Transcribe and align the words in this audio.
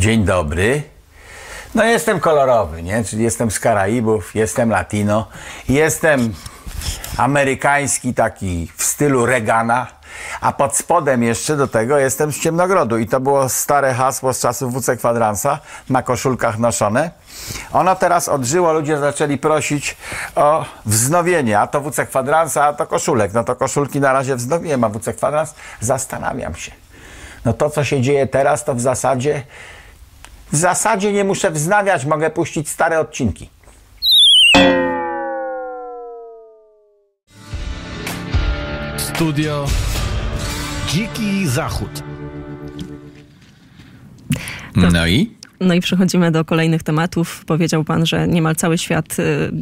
Dzień 0.00 0.24
dobry. 0.24 0.82
No 1.74 1.84
jestem 1.84 2.20
kolorowy, 2.20 2.82
nie? 2.82 3.04
Czyli 3.04 3.24
jestem 3.24 3.50
z 3.50 3.60
Karaibów, 3.60 4.34
jestem 4.34 4.70
latino, 4.70 5.26
jestem 5.68 6.34
amerykański 7.16 8.14
taki 8.14 8.70
w 8.76 8.82
stylu 8.82 9.26
Reagana, 9.26 9.86
a 10.40 10.52
pod 10.52 10.76
spodem 10.76 11.22
jeszcze 11.22 11.56
do 11.56 11.68
tego 11.68 11.98
jestem 11.98 12.32
z 12.32 12.40
Ciemnogrodu 12.40 12.98
i 12.98 13.06
to 13.06 13.20
było 13.20 13.48
stare 13.48 13.94
hasło 13.94 14.32
z 14.32 14.40
czasów 14.40 14.74
WC 14.74 14.96
Kwadransa, 14.96 15.58
na 15.90 16.02
koszulkach 16.02 16.58
noszone. 16.58 17.10
Ono 17.72 17.96
teraz 17.96 18.28
odżyło, 18.28 18.72
ludzie 18.72 18.98
zaczęli 18.98 19.38
prosić 19.38 19.96
o 20.34 20.64
wznowienie, 20.86 21.58
a 21.58 21.66
to 21.66 21.80
WC 21.80 22.06
Kwadransa, 22.06 22.64
a 22.64 22.72
to 22.72 22.86
koszulek. 22.86 23.32
No 23.32 23.44
to 23.44 23.56
koszulki 23.56 24.00
na 24.00 24.12
razie 24.12 24.36
wznowiłem, 24.36 24.84
a 24.84 24.88
WC 24.88 25.12
Kwadrans 25.12 25.54
zastanawiam 25.80 26.54
się. 26.54 26.72
No 27.44 27.52
to, 27.52 27.70
co 27.70 27.84
się 27.84 28.00
dzieje 28.00 28.26
teraz, 28.26 28.64
to 28.64 28.74
w 28.74 28.80
zasadzie 28.80 29.42
w 30.52 30.56
zasadzie 30.56 31.12
nie 31.12 31.24
muszę 31.24 31.50
wznawiać, 31.50 32.04
mogę 32.04 32.30
puścić 32.30 32.68
stare 32.68 33.00
odcinki. 33.00 33.48
Studio 38.96 39.66
Dziki 40.88 41.48
Zachód. 41.48 42.02
No 44.76 45.06
i? 45.06 45.39
No 45.60 45.74
i 45.74 45.80
przechodzimy 45.80 46.30
do 46.30 46.44
kolejnych 46.44 46.82
tematów. 46.82 47.44
Powiedział 47.44 47.84
pan, 47.84 48.06
że 48.06 48.28
niemal 48.28 48.56
cały 48.56 48.78
świat 48.78 49.16
y, 49.18 49.52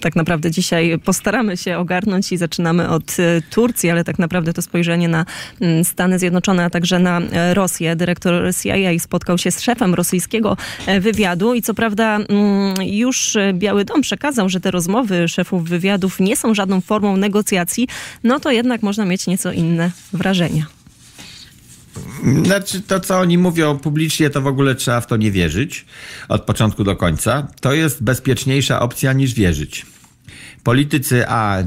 tak 0.00 0.16
naprawdę 0.16 0.50
dzisiaj 0.50 0.98
postaramy 1.04 1.56
się 1.56 1.78
ogarnąć 1.78 2.32
i 2.32 2.36
zaczynamy 2.36 2.88
od 2.88 3.18
y, 3.18 3.42
Turcji, 3.50 3.90
ale 3.90 4.04
tak 4.04 4.18
naprawdę 4.18 4.52
to 4.52 4.62
spojrzenie 4.62 5.08
na 5.08 5.24
y, 5.62 5.84
Stany 5.84 6.18
Zjednoczone, 6.18 6.64
a 6.64 6.70
także 6.70 6.98
na 6.98 7.20
y, 7.20 7.54
Rosję. 7.54 7.96
Dyrektor 7.96 8.54
CIA 8.62 8.98
spotkał 8.98 9.38
się 9.38 9.50
z 9.50 9.60
szefem 9.60 9.94
rosyjskiego 9.94 10.56
e, 10.86 11.00
wywiadu 11.00 11.54
i 11.54 11.62
co 11.62 11.74
prawda 11.74 12.16
mm, 12.16 12.74
już 12.82 13.36
Biały 13.52 13.84
Dom 13.84 14.00
przekazał, 14.00 14.48
że 14.48 14.60
te 14.60 14.70
rozmowy 14.70 15.28
szefów 15.28 15.68
wywiadów 15.68 16.20
nie 16.20 16.36
są 16.36 16.54
żadną 16.54 16.80
formą 16.80 17.16
negocjacji, 17.16 17.88
no 18.24 18.40
to 18.40 18.50
jednak 18.50 18.82
można 18.82 19.04
mieć 19.04 19.26
nieco 19.26 19.52
inne 19.52 19.90
wrażenia. 20.12 20.77
Znaczy, 22.44 22.80
to 22.80 23.00
co 23.00 23.18
oni 23.18 23.38
mówią 23.38 23.78
publicznie, 23.78 24.30
to 24.30 24.42
w 24.42 24.46
ogóle 24.46 24.74
trzeba 24.74 25.00
w 25.00 25.06
to 25.06 25.16
nie 25.16 25.30
wierzyć 25.30 25.86
od 26.28 26.42
początku 26.42 26.84
do 26.84 26.96
końca. 26.96 27.46
To 27.60 27.72
jest 27.72 28.02
bezpieczniejsza 28.02 28.80
opcja 28.80 29.12
niż 29.12 29.34
wierzyć. 29.34 29.86
Politycy, 30.62 31.28
a 31.28 31.58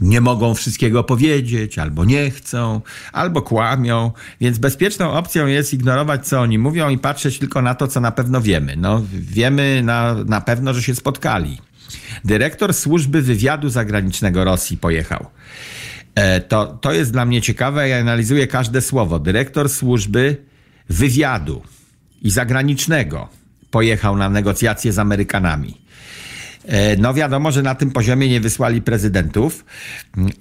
nie 0.00 0.20
mogą 0.20 0.54
wszystkiego 0.54 1.04
powiedzieć, 1.04 1.78
albo 1.78 2.04
nie 2.04 2.30
chcą, 2.30 2.80
albo 3.12 3.42
kłamią, 3.42 4.12
więc 4.40 4.58
bezpieczną 4.58 5.12
opcją 5.12 5.46
jest 5.46 5.74
ignorować, 5.74 6.26
co 6.26 6.40
oni 6.40 6.58
mówią 6.58 6.88
i 6.88 6.98
patrzeć 6.98 7.38
tylko 7.38 7.62
na 7.62 7.74
to, 7.74 7.88
co 7.88 8.00
na 8.00 8.12
pewno 8.12 8.40
wiemy. 8.40 8.74
No, 8.76 9.02
wiemy 9.12 9.82
na, 9.82 10.14
na 10.14 10.40
pewno, 10.40 10.74
że 10.74 10.82
się 10.82 10.94
spotkali. 10.94 11.58
Dyrektor 12.24 12.74
służby 12.74 13.22
wywiadu 13.22 13.68
zagranicznego 13.68 14.44
Rosji 14.44 14.76
pojechał. 14.76 15.26
E, 16.18 16.40
to, 16.40 16.66
to 16.66 16.92
jest 16.92 17.12
dla 17.12 17.24
mnie 17.24 17.42
ciekawe. 17.42 17.88
Ja 17.88 18.00
analizuję 18.00 18.46
każde 18.46 18.80
słowo. 18.80 19.18
Dyrektor 19.18 19.68
służby 19.68 20.36
wywiadu 20.88 21.62
i 22.22 22.30
zagranicznego 22.30 23.28
pojechał 23.70 24.16
na 24.16 24.30
negocjacje 24.30 24.92
z 24.92 24.98
Amerykanami. 24.98 25.80
E, 26.66 26.96
no 26.96 27.14
wiadomo, 27.14 27.52
że 27.52 27.62
na 27.62 27.74
tym 27.74 27.90
poziomie 27.90 28.28
nie 28.28 28.40
wysłali 28.40 28.82
prezydentów 28.82 29.64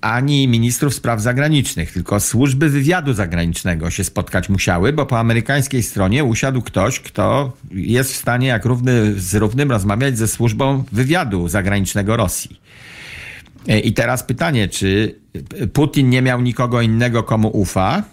ani 0.02 0.47
ministrów 0.47 0.94
spraw 0.94 1.22
zagranicznych, 1.22 1.94
tylko 1.94 2.19
służby 2.19 2.69
wywiadu 2.69 3.14
zagranicznego 3.14 3.89
się 3.89 4.03
spotkać 4.03 4.50
musiały, 4.50 4.94
bo 4.94 5.06
po 5.06 5.19
amerykańskiej 5.19 5.84
stronie 5.84 6.23
usiadł 6.23 6.62
ktoś, 6.62 7.00
kto 7.00 7.53
jest 7.72 8.14
w 8.14 8.16
stanie 8.16 8.47
jak 8.47 8.66
równy 8.66 9.19
z 9.19 9.36
równym 9.36 9.72
rozmawiać 9.72 10.17
ze 10.17 10.28
służbą 10.28 10.84
wywiadu 10.91 11.47
zagranicznego 11.47 12.18
Rosji. 12.18 12.66
E, 13.68 13.79
I 13.79 13.94
teraz 13.94 14.23
pytanie, 14.23 14.68
czy 14.68 15.16
Putin 15.73 16.09
nie 16.09 16.22
miał 16.22 16.41
nikogo 16.41 16.81
innego, 16.81 17.23
komu 17.23 17.47
ufa? 17.47 18.03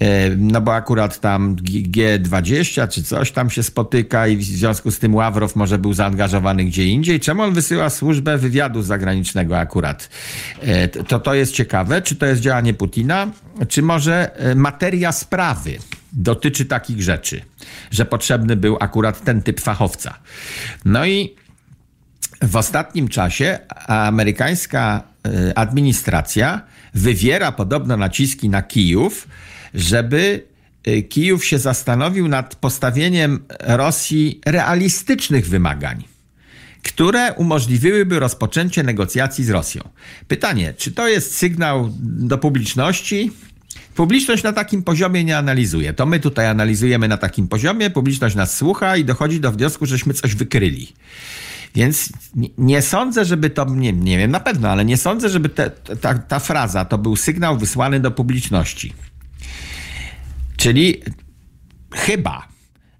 E, 0.00 0.30
no 0.36 0.60
bo 0.60 0.74
akurat 0.74 1.20
tam 1.20 1.56
G20 1.56 2.88
czy 2.88 3.02
coś 3.02 3.32
tam 3.32 3.50
się 3.50 3.62
spotyka 3.62 4.26
i 4.26 4.36
w 4.36 4.44
związku 4.44 4.90
z 4.90 4.98
tym 4.98 5.14
Ławrow 5.14 5.56
może 5.56 5.78
był 5.78 5.94
zaangażowany 5.94 6.64
gdzie 6.64 6.84
indziej. 6.84 7.20
Czemu 7.20 7.42
on 7.42 7.54
wysyła 7.54 7.90
służbę 7.90 8.38
wywiadu 8.38 8.82
zagranicznego 8.82 9.58
akurat? 9.58 10.08
E, 10.60 10.88
to 10.88 11.20
to 11.20 11.34
jest 11.34 11.52
ciekawe. 11.52 12.02
Czy 12.02 12.16
to 12.16 12.26
jest 12.26 12.40
działanie 12.40 12.74
Putina? 12.74 13.30
Czy 13.68 13.82
może 13.82 14.30
materia 14.56 15.12
sprawy 15.12 15.78
dotyczy 16.12 16.64
takich 16.64 17.02
rzeczy, 17.02 17.40
że 17.90 18.04
potrzebny 18.04 18.56
był 18.56 18.76
akurat 18.80 19.24
ten 19.24 19.42
typ 19.42 19.60
fachowca? 19.60 20.14
No 20.84 21.06
i 21.06 21.34
w 22.42 22.56
ostatnim 22.56 23.08
czasie 23.08 23.58
amerykańska 23.86 25.02
e, 25.26 25.58
administracja 25.58 26.60
wywiera 26.94 27.52
podobno 27.52 27.96
naciski 27.96 28.48
na 28.48 28.62
Kijów, 28.62 29.28
żeby 29.74 30.42
e, 30.84 31.02
Kijów 31.02 31.44
się 31.44 31.58
zastanowił 31.58 32.28
nad 32.28 32.54
postawieniem 32.54 33.44
Rosji 33.60 34.40
realistycznych 34.46 35.48
wymagań, 35.48 36.04
które 36.82 37.32
umożliwiłyby 37.32 38.20
rozpoczęcie 38.20 38.82
negocjacji 38.82 39.44
z 39.44 39.50
Rosją. 39.50 39.88
Pytanie, 40.28 40.74
czy 40.76 40.92
to 40.92 41.08
jest 41.08 41.36
sygnał 41.36 41.90
do 42.00 42.38
publiczności? 42.38 43.32
Publiczność 43.94 44.42
na 44.42 44.52
takim 44.52 44.82
poziomie 44.82 45.24
nie 45.24 45.38
analizuje. 45.38 45.92
To 45.92 46.06
my 46.06 46.20
tutaj 46.20 46.46
analizujemy 46.46 47.08
na 47.08 47.16
takim 47.16 47.48
poziomie, 47.48 47.90
publiczność 47.90 48.34
nas 48.34 48.56
słucha 48.56 48.96
i 48.96 49.04
dochodzi 49.04 49.40
do 49.40 49.52
wniosku, 49.52 49.86
żeśmy 49.86 50.14
coś 50.14 50.34
wykryli. 50.34 50.92
Więc 51.74 52.12
nie 52.58 52.82
sądzę, 52.82 53.24
żeby 53.24 53.50
to, 53.50 53.64
nie, 53.64 53.92
nie 53.92 54.18
wiem 54.18 54.30
na 54.30 54.40
pewno, 54.40 54.68
ale 54.68 54.84
nie 54.84 54.96
sądzę, 54.96 55.28
żeby 55.28 55.48
te, 55.48 55.70
ta, 55.70 56.14
ta 56.18 56.38
fraza 56.38 56.84
to 56.84 56.98
był 56.98 57.16
sygnał 57.16 57.58
wysłany 57.58 58.00
do 58.00 58.10
publiczności. 58.10 58.92
Czyli 60.56 61.02
chyba 61.94 62.48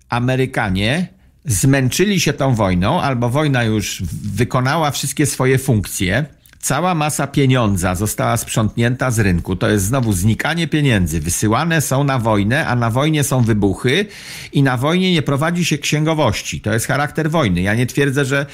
Amerykanie 0.09 1.09
zmęczyli 1.45 2.21
się 2.21 2.33
tą 2.33 2.55
wojną, 2.55 3.01
albo 3.01 3.31
wojna 3.31 3.65
już 3.65 4.03
wykonała 4.35 4.91
wszystkie 4.91 5.27
swoje 5.27 5.59
funkcje 5.59 6.27
Cała 6.67 6.95
masa 6.95 7.27
pieniądza 7.27 7.95
została 7.95 8.37
sprzątnięta 8.37 9.11
z 9.11 9.19
rynku. 9.19 9.57
To 9.57 9.69
jest 9.69 9.85
znowu 9.85 10.13
znikanie 10.13 10.69
pieniędzy. 10.69 11.21
Wysyłane 11.21 11.81
są 11.81 12.05
na 12.05 12.19
wojnę, 12.19 12.67
a 12.67 12.77
na 12.77 12.91
wojnie 12.91 13.25
są 13.25 13.43
wybuchy 13.43 14.07
i 14.53 14.63
na 14.63 14.77
wojnie 14.77 15.13
nie 15.13 15.23
prowadzi 15.23 15.65
się 15.65 15.79
księgowości. 15.79 16.61
To 16.61 16.73
jest 16.73 16.87
charakter 16.87 17.31
wojny. 17.31 17.63
Ja 17.63 17.75
nie 17.75 17.87
twierdzę, 17.87 18.25
że 18.25 18.47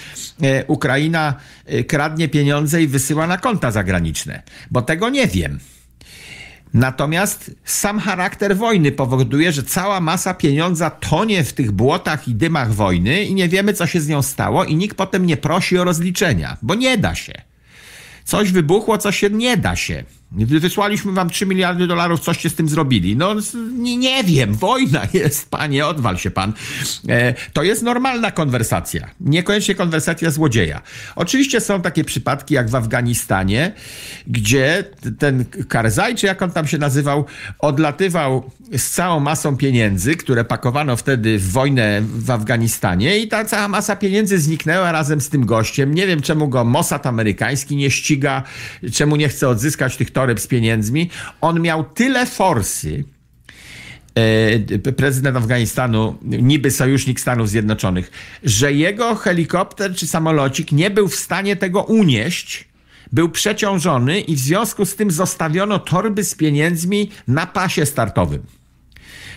e, 0.43 0.65
Ukraina 0.67 1.35
e, 1.67 1.85
kradnie 1.85 2.29
pieniądze 2.29 2.83
i 2.83 2.87
wysyła 2.87 3.27
na 3.27 3.39
konta 3.39 3.71
zagraniczne, 3.71 4.43
bo 4.71 4.83
tego 4.83 5.09
nie 5.11 5.27
wiem. 5.27 5.59
Natomiast 6.75 7.51
sam 7.65 7.99
charakter 7.99 8.57
wojny 8.57 8.93
powoduje, 8.93 9.53
że 9.53 9.63
cała 9.63 10.01
masa 10.01 10.35
pieniądza 10.35 10.91
tonie 10.91 11.45
w 11.45 11.53
tych 11.53 11.71
błotach 11.71 12.29
i 12.29 12.35
dymach 12.35 12.75
wojny 12.75 13.25
i 13.25 13.35
nie 13.35 13.49
wiemy, 13.49 13.75
co 13.75 13.87
się 13.87 14.01
z 14.01 14.09
nią 14.09 14.23
stało, 14.23 14.65
i 14.65 14.77
nikt 14.77 14.97
potem 14.97 15.27
nie 15.27 15.37
prosi 15.37 15.79
o 15.79 15.85
rozliczenia, 15.85 16.57
bo 16.63 16.75
nie 16.75 16.99
da 16.99 17.15
się. 17.15 17.52
Coś 18.25 18.53
wybuchło, 18.53 18.99
co 18.99 19.13
się 19.13 19.31
nie 19.31 19.57
da 19.57 19.77
się. 19.77 20.05
Wysłaliśmy 20.37 21.13
wam 21.13 21.31
3 21.31 21.47
miliardy 21.47 21.87
dolarów, 21.87 22.21
coście 22.21 22.51
z 22.51 22.55
tym 22.55 22.69
zrobili. 22.69 23.17
No 23.17 23.35
nie, 23.73 23.97
nie 23.97 24.25
wiem, 24.25 24.55
wojna 24.55 25.03
jest, 25.15 25.51
panie, 25.51 25.87
odwal 25.87 26.19
się 26.19 26.31
pan. 26.31 26.53
E, 27.09 27.35
to 27.53 27.63
jest 27.63 27.83
normalna 27.83 28.31
konwersacja, 28.31 29.11
niekoniecznie 29.21 29.75
konwersacja 29.75 30.31
złodzieja. 30.31 30.83
Oczywiście 31.17 31.61
są 31.61 31.83
takie 31.83 32.05
przypadki 32.05 32.55
jak 32.55 32.71
w 32.71 32.75
Afganistanie, 32.75 33.73
gdzie 34.27 34.85
ten 35.19 35.45
Karzaj, 35.69 36.15
czy 36.15 36.27
jak 36.27 36.43
on 36.43 36.51
tam 36.51 36.67
się 36.67 36.79
nazywał, 36.79 37.25
odlatywał 37.59 38.51
z 38.79 38.91
całą 38.91 39.21
masą 39.21 39.57
pieniędzy, 39.57 40.17
które 40.17 40.45
pakowano 40.45 40.97
wtedy 40.97 41.39
w 41.39 41.51
wojnę 41.51 42.03
w 42.03 42.31
Afganistanie 42.31 43.19
i 43.19 43.29
ta 43.29 43.45
cała 43.45 43.69
masa 43.69 43.97
pieniędzy 43.97 44.39
zniknęła 44.39 44.93
razem 44.93 45.21
z 45.21 45.29
tym 45.29 45.47
gościem. 45.47 45.95
Nie 45.95 46.07
wiem, 46.07 46.23
czemu 46.23 46.49
go 46.49 46.65
Mossad 46.65 47.07
amerykański 47.07 47.77
nie 47.77 47.91
ściga, 47.91 48.43
czemu 48.93 49.17
nie 49.17 49.29
chce 49.29 49.49
odzyskać 49.49 49.97
tych 49.97 50.11
toreb 50.23 50.41
z 50.41 50.47
pieniędzmi. 50.47 51.11
On 51.41 51.61
miał 51.61 51.85
tyle 51.85 52.27
forsy, 52.27 53.05
e, 54.15 54.93
prezydent 54.93 55.37
Afganistanu, 55.37 56.19
niby 56.23 56.71
sojusznik 56.71 57.21
Stanów 57.21 57.49
Zjednoczonych, 57.49 58.11
że 58.45 58.73
jego 58.73 59.15
helikopter 59.15 59.95
czy 59.95 60.07
samolocik 60.07 60.73
nie 60.73 60.91
był 60.91 61.09
w 61.09 61.15
stanie 61.15 61.57
tego 61.57 61.83
unieść, 61.83 62.69
był 63.13 63.29
przeciążony 63.29 64.21
i 64.21 64.35
w 64.35 64.39
związku 64.39 64.87
z 64.87 64.97
tym 64.97 65.11
zostawiono 65.11 65.79
torby 65.79 66.25
z 66.25 66.35
pieniędzmi 66.35 67.11
na 67.29 67.47
pasie 67.47 67.87
startowym. 67.87 68.43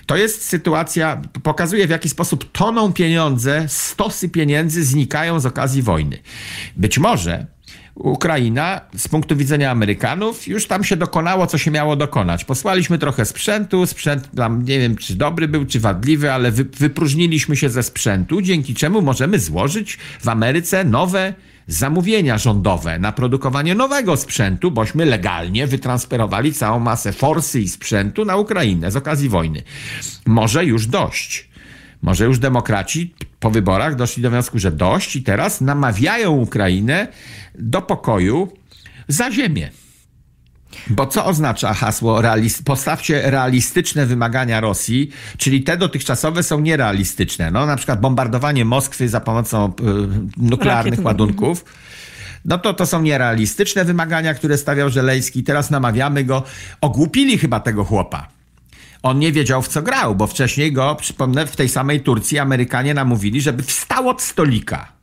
To 0.05 0.15
jest 0.15 0.43
sytuacja, 0.43 1.21
pokazuje 1.43 1.87
w 1.87 1.89
jaki 1.89 2.09
sposób 2.09 2.51
toną 2.51 2.93
pieniądze, 2.93 3.65
stosy 3.67 4.29
pieniędzy 4.29 4.83
znikają 4.83 5.39
z 5.39 5.45
okazji 5.45 5.81
wojny. 5.81 6.17
Być 6.75 6.97
może 6.97 7.54
Ukraina 7.95 8.81
z 8.97 9.07
punktu 9.07 9.35
widzenia 9.35 9.71
Amerykanów 9.71 10.47
już 10.47 10.67
tam 10.67 10.83
się 10.83 10.95
dokonało, 10.95 11.47
co 11.47 11.57
się 11.57 11.71
miało 11.71 11.95
dokonać. 11.95 12.45
Posłaliśmy 12.45 12.97
trochę 12.97 13.25
sprzętu, 13.25 13.85
sprzęt 13.85 14.29
tam 14.35 14.63
nie 14.65 14.79
wiem, 14.79 14.95
czy 14.95 15.15
dobry 15.15 15.47
był, 15.47 15.65
czy 15.65 15.79
wadliwy, 15.79 16.31
ale 16.31 16.51
wy, 16.51 16.63
wypróżniliśmy 16.63 17.55
się 17.55 17.69
ze 17.69 17.83
sprzętu, 17.83 18.41
dzięki 18.41 18.75
czemu 18.75 19.01
możemy 19.01 19.39
złożyć 19.39 19.97
w 20.21 20.29
Ameryce 20.29 20.83
nowe 20.83 21.33
zamówienia 21.67 22.37
rządowe 22.37 22.99
na 22.99 23.11
produkowanie 23.11 23.75
nowego 23.75 24.17
sprzętu, 24.17 24.71
bośmy 24.71 25.05
legalnie 25.05 25.67
wytransferowali 25.67 26.53
całą 26.53 26.79
masę 26.79 27.13
forsy 27.13 27.61
i 27.61 27.69
sprzętu 27.69 28.25
na 28.25 28.37
Ukrainę 28.37 28.91
z 28.91 28.95
okazji 28.95 29.29
wojny. 29.29 29.63
Może 30.25 30.65
już 30.65 30.87
dość. 30.87 31.49
Może 32.05 32.25
już 32.25 32.39
demokraci 32.39 33.13
po 33.39 33.51
wyborach 33.51 33.95
doszli 33.95 34.23
do 34.23 34.29
wniosku, 34.29 34.59
że 34.59 34.71
dość 34.71 35.15
i 35.15 35.23
teraz 35.23 35.61
namawiają 35.61 36.31
Ukrainę 36.31 37.07
do 37.59 37.81
pokoju 37.81 38.51
za 39.07 39.31
ziemię. 39.31 39.69
Bo 40.87 41.07
co 41.07 41.25
oznacza 41.25 41.73
hasło 41.73 42.21
realist- 42.21 42.63
postawcie 42.63 43.31
realistyczne 43.31 44.05
wymagania 44.05 44.61
Rosji, 44.61 45.09
czyli 45.37 45.63
te 45.63 45.77
dotychczasowe 45.77 46.43
są 46.43 46.59
nierealistyczne. 46.59 47.51
No, 47.51 47.65
na 47.65 47.75
przykład 47.75 48.01
bombardowanie 48.01 48.65
Moskwy 48.65 49.09
za 49.09 49.19
pomocą 49.19 49.67
y, 49.67 49.71
nuklearnych 50.37 50.93
Rakiet. 50.93 51.05
ładunków. 51.05 51.65
No 52.45 52.57
to 52.57 52.73
to 52.73 52.85
są 52.85 53.01
nierealistyczne 53.01 53.85
wymagania, 53.85 54.33
które 54.33 54.57
stawiał 54.57 54.89
Żelejski. 54.89 55.43
Teraz 55.43 55.71
namawiamy 55.71 56.23
go. 56.23 56.43
Ogłupili 56.81 57.37
chyba 57.37 57.59
tego 57.59 57.83
chłopa. 57.83 58.34
On 59.05 59.19
nie 59.19 59.31
wiedział 59.31 59.61
w 59.61 59.67
co 59.67 59.81
grał, 59.81 60.15
bo 60.15 60.27
wcześniej 60.27 60.71
go, 60.71 60.95
przypomnę, 60.95 61.47
w 61.47 61.55
tej 61.55 61.69
samej 61.69 62.01
Turcji 62.01 62.39
Amerykanie 62.39 62.93
namówili, 62.93 63.41
żeby 63.41 63.63
wstał 63.63 64.09
od 64.09 64.21
stolika 64.21 64.95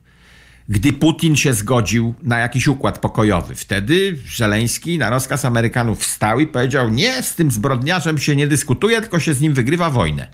gdy 0.69 0.93
Putin 0.93 1.37
się 1.37 1.55
zgodził 1.55 2.15
na 2.23 2.39
jakiś 2.39 2.69
układ 2.69 2.99
pokojowy. 2.99 3.55
Wtedy 3.55 4.19
Żeleński 4.27 4.99
na 4.99 5.11
rozkaz 5.11 5.45
Amerykanów 5.45 6.01
wstał 6.01 6.41
i 6.41 6.47
powiedział: 6.47 6.91
Nie, 6.91 7.23
z 7.23 7.35
tym 7.35 7.51
zbrodniarzem 7.51 8.19
się 8.19 8.37
nie 8.37 8.47
dyskutuje, 8.47 9.01
tylko 9.01 9.21
się 9.21 9.35
z 9.35 9.41
nim 9.41 9.55
wygrywa 9.55 9.91
wojnę. 9.91 10.29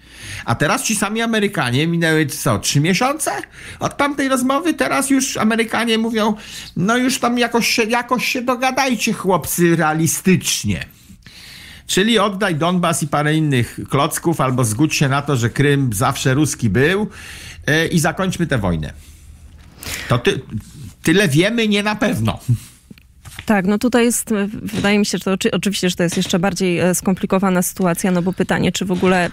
A 0.44 0.54
teraz 0.54 0.82
ci 0.82 0.96
sami 0.96 1.22
Amerykanie 1.22 1.86
minęły 1.86 2.26
co, 2.26 2.58
trzy 2.58 2.80
miesiące 2.80 3.30
od 3.80 3.96
tamtej 3.96 4.28
rozmowy? 4.28 4.74
Teraz 4.74 5.10
już 5.10 5.36
Amerykanie 5.36 5.98
mówią: 5.98 6.34
No 6.76 6.96
już 6.96 7.18
tam 7.18 7.38
jakoś 7.38 7.68
się, 7.68 7.82
jakoś 7.82 8.26
się 8.26 8.42
dogadajcie, 8.42 9.12
chłopcy, 9.12 9.76
realistycznie. 9.76 10.97
Czyli 11.88 12.18
oddaj 12.18 12.54
Donbas 12.54 13.02
i 13.02 13.08
parę 13.08 13.34
innych 13.36 13.80
klocków, 13.88 14.40
albo 14.40 14.64
zgódź 14.64 14.94
się 14.94 15.08
na 15.08 15.22
to, 15.22 15.36
że 15.36 15.50
Krym 15.50 15.92
zawsze 15.92 16.34
ruski 16.34 16.70
był 16.70 17.08
yy, 17.66 17.86
i 17.86 17.98
zakończmy 17.98 18.46
tę 18.46 18.58
wojnę. 18.58 18.92
To 20.08 20.18
ty, 20.18 20.40
tyle 21.02 21.28
wiemy 21.28 21.68
nie 21.68 21.82
na 21.82 21.96
pewno. 21.96 22.38
Tak, 23.46 23.66
no 23.66 23.78
tutaj 23.78 24.04
jest, 24.04 24.32
e, 24.32 24.48
wydaje 24.52 24.98
mi 24.98 25.06
się, 25.06 25.18
że 25.18 25.24
to 25.24 25.32
oczy, 25.32 25.50
oczywiście, 25.50 25.90
że 25.90 25.96
to 25.96 26.02
jest 26.02 26.16
jeszcze 26.16 26.38
bardziej 26.38 26.78
e, 26.78 26.94
skomplikowana 26.94 27.62
sytuacja, 27.62 28.10
no 28.10 28.22
bo 28.22 28.32
pytanie, 28.32 28.72
czy 28.72 28.84
w 28.84 28.92
ogóle 28.92 29.30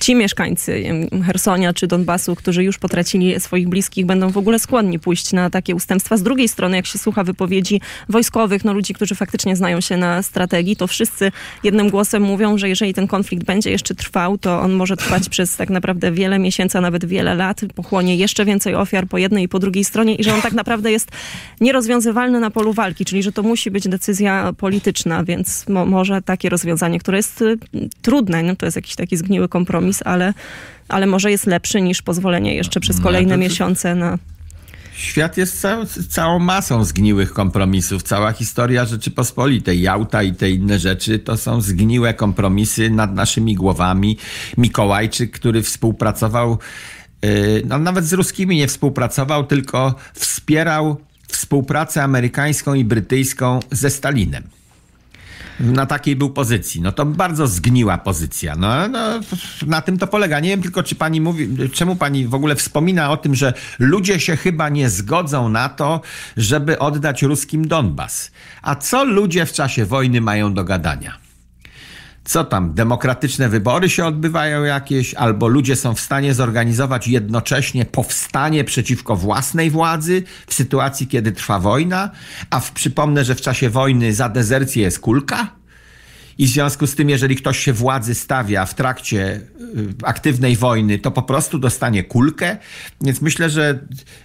ci 0.00 0.14
mieszkańcy 0.14 0.84
Hersonia 1.26 1.72
czy 1.72 1.86
Donbasu, 1.86 2.36
którzy 2.36 2.64
już 2.64 2.78
potracili 2.78 3.40
swoich 3.40 3.68
bliskich, 3.68 4.06
będą 4.06 4.30
w 4.30 4.36
ogóle 4.36 4.58
skłonni 4.58 4.98
pójść 4.98 5.32
na 5.32 5.50
takie 5.50 5.74
ustępstwa. 5.74 6.16
Z 6.16 6.22
drugiej 6.22 6.48
strony, 6.48 6.76
jak 6.76 6.86
się 6.86 6.98
słucha 6.98 7.24
wypowiedzi 7.24 7.80
wojskowych, 8.08 8.64
no 8.64 8.72
ludzi, 8.72 8.94
którzy 8.94 9.14
faktycznie 9.14 9.56
znają 9.56 9.80
się 9.80 9.96
na 9.96 10.22
strategii, 10.22 10.76
to 10.76 10.86
wszyscy 10.86 11.32
jednym 11.64 11.90
głosem 11.90 12.22
mówią, 12.22 12.58
że 12.58 12.68
jeżeli 12.68 12.94
ten 12.94 13.06
konflikt 13.06 13.44
będzie 13.44 13.70
jeszcze 13.70 13.94
trwał, 13.94 14.38
to 14.38 14.60
on 14.60 14.72
może 14.72 14.96
trwać 14.96 15.28
przez 15.28 15.56
tak 15.56 15.70
naprawdę 15.70 16.12
wiele 16.12 16.38
miesięcy, 16.38 16.78
a 16.78 16.80
nawet 16.80 17.04
wiele 17.04 17.34
lat, 17.34 17.60
pochłonie 17.74 18.16
jeszcze 18.16 18.44
więcej 18.44 18.74
ofiar 18.74 19.06
po 19.06 19.18
jednej 19.18 19.44
i 19.44 19.48
po 19.48 19.58
drugiej 19.58 19.84
stronie 19.84 20.14
i 20.14 20.24
że 20.24 20.34
on 20.34 20.42
tak 20.42 20.52
naprawdę 20.52 20.92
jest 20.92 21.08
nierozwiązywalny 21.60 22.40
na 22.40 22.50
polu 22.50 22.72
walki, 22.72 22.99
czyli 23.04 23.22
że 23.22 23.32
to 23.32 23.42
musi 23.42 23.70
być 23.70 23.88
decyzja 23.88 24.52
polityczna, 24.56 25.24
więc 25.24 25.68
mo 25.68 25.86
może 25.86 26.22
takie 26.22 26.48
rozwiązanie, 26.48 26.98
które 26.98 27.16
jest 27.16 27.42
y, 27.42 27.58
trudne, 28.02 28.42
no 28.42 28.56
to 28.56 28.66
jest 28.66 28.76
jakiś 28.76 28.94
taki 28.96 29.16
zgniły 29.16 29.48
kompromis, 29.48 30.02
ale, 30.04 30.34
ale 30.88 31.06
może 31.06 31.30
jest 31.30 31.46
lepszy 31.46 31.80
niż 31.80 32.02
pozwolenie 32.02 32.54
jeszcze 32.54 32.80
przez 32.80 32.96
No, 32.98 33.02
kolejne 33.02 33.34
to- 33.34 33.38
miesiące 33.40 33.94
na... 33.94 34.18
Świat 34.94 35.36
jest 35.36 35.60
cał, 35.60 35.86
całą 36.08 36.38
masą 36.38 36.84
zgniłych 36.84 37.32
kompromisów. 37.32 38.02
Cała 38.02 38.32
historia 38.32 38.84
Rzeczypospolitej, 38.86 39.80
Jałta 39.82 40.22
i 40.22 40.32
te 40.34 40.50
inne 40.50 40.78
rzeczy 40.78 41.18
to 41.18 41.36
są 41.36 41.60
zgniłe 41.60 42.14
kompromisy 42.14 42.90
nad 42.90 43.14
naszymi 43.14 43.54
głowami. 43.54 44.16
Mikołajczyk, 44.58 45.30
który 45.30 45.62
współpracował, 45.62 46.58
yy, 47.22 47.30
no 47.66 47.78
nawet 47.78 48.04
z 48.04 48.12
ruskimi 48.12 48.56
nie 48.56 48.66
współpracował, 48.68 49.44
tylko 49.46 49.94
wspierał 50.14 50.96
współpracę 51.40 52.02
amerykańską 52.02 52.74
i 52.74 52.84
brytyjską 52.84 53.60
ze 53.70 53.90
Stalinem. 53.90 54.42
Na 55.60 55.86
takiej 55.86 56.16
był 56.16 56.30
pozycji. 56.30 56.80
No 56.80 56.92
to 56.92 57.06
bardzo 57.06 57.46
zgniła 57.46 57.98
pozycja. 57.98 58.56
No, 58.56 58.88
no, 58.88 59.00
na 59.66 59.80
tym 59.80 59.98
to 59.98 60.06
polega. 60.06 60.40
Nie 60.40 60.48
wiem 60.48 60.62
tylko, 60.62 60.82
czy 60.82 60.94
pani 60.94 61.20
mówi, 61.20 61.48
czemu 61.72 61.96
pani 61.96 62.26
w 62.26 62.34
ogóle 62.34 62.56
wspomina 62.56 63.10
o 63.10 63.16
tym, 63.16 63.34
że 63.34 63.52
ludzie 63.78 64.20
się 64.20 64.36
chyba 64.36 64.68
nie 64.68 64.90
zgodzą 64.90 65.48
na 65.48 65.68
to, 65.68 66.00
żeby 66.36 66.78
oddać 66.78 67.22
ruskim 67.22 67.68
Donbas. 67.68 68.30
A 68.62 68.74
co 68.74 69.04
ludzie 69.04 69.46
w 69.46 69.52
czasie 69.52 69.84
wojny 69.86 70.20
mają 70.20 70.54
do 70.54 70.64
gadania? 70.64 71.19
Co 72.24 72.44
tam, 72.44 72.74
demokratyczne 72.74 73.48
wybory 73.48 73.88
się 73.88 74.06
odbywają 74.06 74.64
jakieś, 74.64 75.14
albo 75.14 75.48
ludzie 75.48 75.76
są 75.76 75.94
w 75.94 76.00
stanie 76.00 76.34
zorganizować 76.34 77.08
jednocześnie 77.08 77.84
powstanie 77.84 78.64
przeciwko 78.64 79.16
własnej 79.16 79.70
władzy 79.70 80.22
w 80.46 80.54
sytuacji, 80.54 81.06
kiedy 81.06 81.32
trwa 81.32 81.58
wojna, 81.58 82.10
a 82.50 82.60
w, 82.60 82.72
przypomnę, 82.72 83.24
że 83.24 83.34
w 83.34 83.40
czasie 83.40 83.70
wojny 83.70 84.14
za 84.14 84.28
dezercję 84.28 84.82
jest 84.82 85.00
kulka? 85.00 85.59
I 86.40 86.46
w 86.46 86.50
związku 86.50 86.86
z 86.86 86.94
tym, 86.94 87.10
jeżeli 87.10 87.36
ktoś 87.36 87.58
się 87.58 87.72
władzy 87.72 88.14
stawia 88.14 88.66
w 88.66 88.74
trakcie 88.74 89.40
y, 89.76 89.94
aktywnej 90.02 90.56
wojny, 90.56 90.98
to 90.98 91.10
po 91.10 91.22
prostu 91.22 91.58
dostanie 91.58 92.04
kulkę. 92.04 92.56
Więc 93.00 93.20
myślę, 93.20 93.50
że 93.50 93.78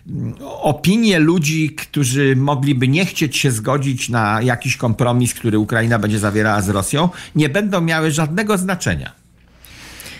mm, 0.09 0.35
opinie 0.61 1.19
ludzi, 1.19 1.69
którzy 1.69 2.35
mogliby 2.35 2.87
nie 2.87 3.05
chcieć 3.05 3.37
się 3.37 3.51
zgodzić 3.51 4.09
na 4.09 4.41
jakiś 4.41 4.77
kompromis, 4.77 5.33
który 5.33 5.59
Ukraina 5.59 5.99
będzie 5.99 6.19
zawierała 6.19 6.61
z 6.61 6.69
Rosją, 6.69 7.09
nie 7.35 7.49
będą 7.49 7.81
miały 7.81 8.11
żadnego 8.11 8.57
znaczenia. 8.57 9.11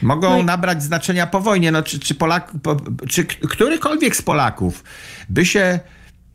Mogą 0.02 0.30
No 0.30 0.40
i- 0.40 0.46
nabrać 0.46 0.84
znaczenia 0.84 1.28
po 1.28 1.40
wojnie. 1.42 1.72
No, 1.72 1.84
czy, 1.84 2.00
czy, 2.00 2.16
Polak, 2.16 2.52
po, 2.64 2.78
czy 3.10 3.26
którykolwiek 3.26 4.16
z 4.16 4.22
Polaków 4.22 4.84
by 5.30 5.46
się 5.46 5.80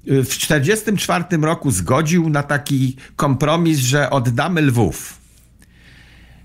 y, 0.08 0.24
w 0.24 0.28
1944 0.28 1.24
roku 1.42 1.70
zgodził 1.70 2.28
na 2.30 2.42
taki 2.42 2.96
kompromis, 3.16 3.78
że 3.78 4.10
oddamy 4.10 4.62
Lwów? 4.62 5.19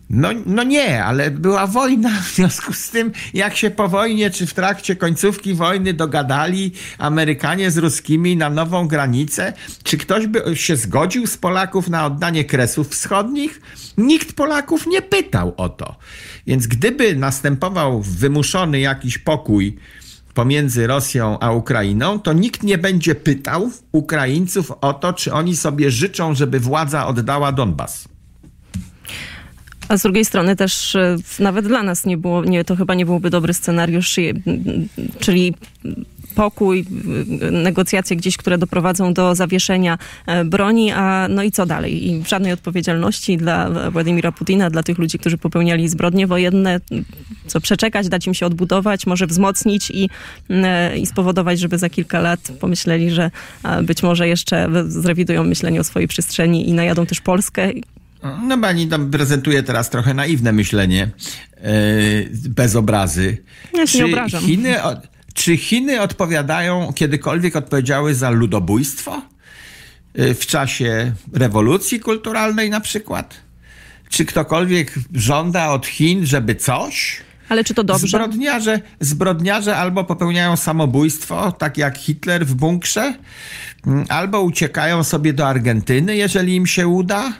No, 0.10 0.30
no 0.46 0.63
nie, 0.63 1.04
ale 1.04 1.31
była 1.31 1.68
wojna. 1.68 2.10
W 2.22 2.36
związku 2.36 2.74
z 2.74 2.90
tym, 2.90 3.12
jak 3.33 3.56
się 3.56 3.69
po 3.69 3.88
wojnie, 3.88 4.30
czy 4.30 4.47
w 4.47 4.54
trakcie 4.54 4.95
końcówki 4.95 5.54
wojny 5.54 5.94
dogadali 5.94 6.71
Amerykanie 6.97 7.71
z 7.71 7.78
Ruskimi 7.78 8.38
na 8.38 8.50
nową 8.50 8.88
granicę, 8.88 9.54
czy 9.83 9.97
ktoś 9.97 10.28
by 10.28 10.56
się 10.56 10.76
zgodził 10.76 11.28
z 11.28 11.38
Polaków 11.38 11.90
na 11.90 12.06
oddanie 12.06 12.45
Kresów 12.45 12.90
Wschodnich? 12.90 13.62
Nikt 13.97 14.33
Polaków 14.33 14.88
nie 14.88 15.02
pytał 15.02 15.54
o 15.57 15.69
to. 15.69 15.95
Więc 16.47 16.68
gdyby 16.68 17.16
następował 17.16 18.02
wymuszony 18.02 18.80
jakiś 18.80 19.18
pokój 19.18 19.76
pomiędzy 20.33 20.88
Rosją 20.88 21.40
a 21.40 21.52
Ukrainą, 21.52 22.19
to 22.19 22.33
nikt 22.33 22.64
nie 22.64 22.78
będzie 22.78 23.16
pytał 23.16 23.71
Ukraińców 23.92 24.71
o 24.81 24.94
to, 24.94 25.14
czy 25.14 25.33
oni 25.33 25.56
sobie 25.56 25.92
życzą, 25.92 26.35
żeby 26.35 26.59
władza 26.59 27.07
oddała 27.07 27.52
Donbas. 27.52 28.07
A 29.87 29.97
z 29.97 30.01
drugiej 30.01 30.25
strony 30.25 30.56
też 30.56 30.95
e, 30.95 31.18
nawet 31.39 31.68
dla 31.68 31.83
nas 31.83 32.06
nie 32.06 32.18
było, 32.18 32.45
nie, 32.45 32.63
to 32.63 32.75
chyba 32.75 32.94
nie 32.94 33.06
byłby 33.06 33.30
dobry 33.30 33.54
scenariusz, 33.54 34.19
czyli 35.19 35.54
pokój, 36.35 36.85
y, 37.42 37.51
negocjacje 37.51 38.18
gdzieś, 38.18 38.37
które 38.37 38.57
doprowadzą 38.57 39.13
do 39.13 39.35
zawieszenia 39.35 39.97
e, 40.25 40.45
broni, 40.45 40.92
a 40.92 41.27
no 41.30 41.44
i 41.44 41.51
co 41.51 41.65
dalej? 41.65 42.07
I 42.07 42.23
żadnej 42.27 42.54
odpowiedzialności 42.54 43.37
dla 43.37 43.89
Władimira 43.92 44.31
Putina, 44.31 44.69
dla 44.69 44.83
tych 44.83 44.97
ludzi, 44.97 45.19
którzy 45.19 45.37
popełniali 45.37 45.89
zbrodnie 45.89 46.27
wojenne, 46.27 46.80
co 47.47 47.61
przeczekać, 47.61 48.09
dać 48.09 48.27
im 48.27 48.33
się 48.33 48.45
odbudować, 48.45 49.07
może 49.07 49.27
wzmocnić 49.27 49.92
i, 49.92 50.09
e, 50.49 50.97
i 50.97 51.06
spowodować, 51.06 51.59
żeby 51.59 51.77
za 51.77 51.89
kilka 51.89 52.19
lat 52.19 52.51
pomyśleli, 52.59 53.11
że 53.11 53.31
być 53.83 54.04
może 54.04 54.27
jeszcze 54.27 54.69
zrewidują 54.87 55.44
myślenie 55.44 55.80
o 55.80 55.83
swojej 55.83 56.07
przestrzeni 56.07 56.69
i 56.69 56.73
najadą 56.73 57.06
też 57.06 57.21
Polskę. 57.21 57.71
No 58.48 58.58
pani 58.58 58.88
tam 58.88 59.12
prezentuje 59.12 59.64
teraz 59.64 59.90
trochę 59.90 60.14
naiwne 60.14 60.52
myślenie, 60.52 61.10
yy, 61.64 62.30
bez 62.50 62.76
obrazy. 62.76 63.38
Ja 63.74 63.88
się 63.88 64.00
nie 64.00 64.06
obrażam. 64.06 64.44
Chiny, 64.44 64.76
czy 65.34 65.58
Chiny 65.58 66.02
odpowiadają, 66.02 66.94
kiedykolwiek 66.94 67.56
odpowiedziały 67.56 68.16
za 68.16 68.30
ludobójstwo? 68.30 69.22
Yy, 70.14 70.34
w 70.34 70.46
czasie 70.46 71.14
rewolucji 71.34 72.00
kulturalnej 72.00 72.70
na 72.70 72.80
przykład? 72.80 73.36
Czy 74.10 74.26
ktokolwiek 74.26 74.94
żąda 75.14 75.70
od 75.70 75.88
Chin, 75.88 76.26
żeby 76.26 76.56
coś? 76.56 77.22
Ale 77.50 77.64
czy 77.64 77.74
to 77.74 77.84
dobrze? 77.84 78.08
Zbrodniarze, 78.08 78.80
zbrodniarze 79.00 79.78
albo 79.78 80.04
popełniają 80.04 80.58
samobójstwo, 80.58 81.52
tak 81.52 81.78
jak 81.78 81.98
Hitler 81.98 82.46
w 82.46 82.56
bunkrze, 82.56 83.14
albo 84.10 84.42
uciekają 84.42 85.04
sobie 85.04 85.34
do 85.34 85.48
Argentyny, 85.48 86.16
jeżeli 86.16 86.56
im 86.56 86.68
się 86.68 86.88
uda. 86.88 87.34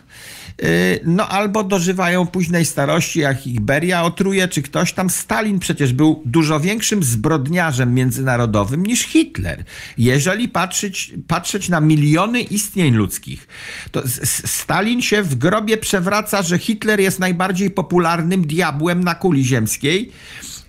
Y, 0.64 1.00
no 1.06 1.30
albo 1.30 1.64
dożywają 1.64 2.28
późnej 2.28 2.66
starości, 2.66 3.20
jak 3.20 3.48
ich 3.48 3.60
Beria 3.60 4.04
otruje, 4.04 4.48
czy 4.48 4.62
ktoś 4.62 4.94
tam. 4.94 5.10
Stalin 5.10 5.60
przecież 5.60 5.94
był 5.94 6.22
dużo 6.26 6.60
większym 6.60 7.04
zbrodniarzem 7.04 7.94
międzynarodowym 7.94 8.86
niż 8.86 9.02
Hitler. 9.02 9.64
Jeżeli 9.98 10.50
patrzeć, 10.50 11.14
patrzeć 11.28 11.70
na 11.70 11.82
miliony 11.82 12.42
istnień 12.42 12.96
ludzkich, 12.96 13.48
to 13.92 14.04
Stalin 14.46 15.02
się 15.02 15.24
w 15.24 15.36
grobie 15.36 15.78
przewraca, 15.78 16.42
że 16.42 16.58
Hitler 16.58 17.00
jest 17.00 17.20
najbardziej 17.20 17.72
popularnym 17.72 18.48
diabłem 18.48 19.04
na 19.04 19.16
kuli 19.16 19.46
ziemskiej 19.46 20.12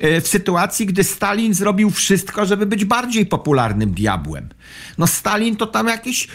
w 0.00 0.28
sytuacji, 0.28 0.86
gdy 0.86 1.04
Stalin 1.04 1.54
zrobił 1.54 1.90
wszystko, 1.90 2.46
żeby 2.46 2.66
być 2.66 2.84
bardziej 2.84 3.26
popularnym 3.26 3.94
diabłem. 3.94 4.48
No 4.98 5.06
Stalin 5.06 5.56
to 5.56 5.66
tam 5.66 5.88
jakieś 5.88 6.28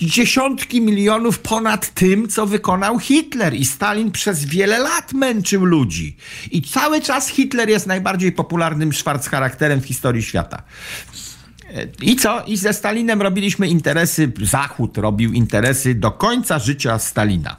dziesiątki 0.00 0.80
milionów 0.80 1.38
ponad 1.38 1.94
tym, 1.94 2.28
co 2.28 2.46
wykonał 2.46 2.98
Hitler 2.98 3.54
i 3.54 3.64
Stalin 3.64 4.10
przez 4.10 4.44
wiele 4.44 4.78
lat 4.78 5.12
męczył 5.12 5.64
ludzi. 5.64 6.16
I 6.50 6.62
cały 6.62 7.00
czas 7.00 7.28
Hitler 7.28 7.68
jest 7.68 7.86
najbardziej 7.86 8.32
popularnym 8.32 8.90
charakterem 9.30 9.80
w 9.80 9.84
historii 9.84 10.22
świata. 10.22 10.62
E, 11.74 11.86
I 12.02 12.16
co? 12.16 12.44
I 12.44 12.56
ze 12.56 12.72
Stalinem 12.72 13.22
robiliśmy 13.22 13.68
interesy, 13.68 14.32
Zachód 14.42 14.98
robił 14.98 15.32
interesy 15.32 15.94
do 15.94 16.10
końca 16.10 16.58
życia 16.58 16.98
Stalina. 16.98 17.56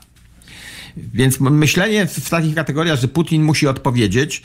Więc 0.98 1.40
myślenie 1.40 2.08
w 2.08 2.30
takich 2.30 2.56
kategoriach, 2.56 3.00
że 3.00 3.08
Putin 3.08 3.44
musi 3.44 3.68
odpowiedzieć, 3.68 4.44